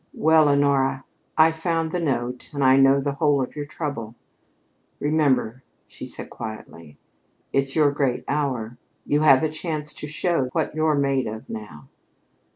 "Well, 0.15 0.49
Honora, 0.49 1.05
I 1.37 1.51
found 1.51 1.91
the 1.91 1.99
note 1.99 2.49
and 2.55 2.63
I 2.63 2.75
know 2.75 2.99
the 2.99 3.11
whole 3.11 3.39
of 3.39 3.55
your 3.55 3.67
trouble. 3.67 4.15
Remember," 4.99 5.61
she 5.85 6.07
said 6.07 6.31
quietly, 6.31 6.97
"it's 7.53 7.75
your 7.75 7.91
great 7.91 8.23
hour. 8.27 8.79
You 9.05 9.21
have 9.21 9.43
a 9.43 9.47
chance 9.49 9.93
to 9.93 10.07
show 10.07 10.49
what 10.53 10.73
you're 10.73 10.95
made 10.95 11.27
of 11.27 11.47
now." 11.47 11.87